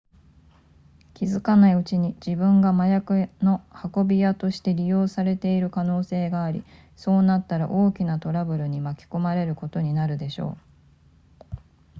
[1.13, 6.63] 気付かないうちに自分が麻薬の運び屋として利用されている可能性があり
[6.95, 10.57] そうなったら大きなトラブルに巻き込まれることになるでしょ
[11.49, 11.55] う